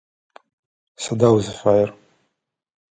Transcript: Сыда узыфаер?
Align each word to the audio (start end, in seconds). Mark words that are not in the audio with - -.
Сыда 1.03 1.29
узыфаер? 1.37 1.89